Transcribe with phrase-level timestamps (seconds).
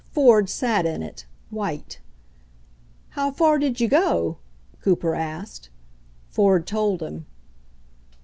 [0.13, 1.99] Ford sat in it, white.
[3.09, 4.39] "How far did you go?"
[4.81, 5.69] Cooper asked.
[6.31, 7.27] Ford told him.